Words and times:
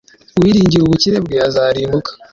uwiringira 0.37 0.83
ubukire 0.83 1.17
bwe, 1.25 1.37
azarimbuka 1.47 2.11